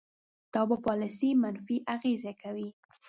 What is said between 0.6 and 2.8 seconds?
په پالیسۍ منفي اغیز کوي.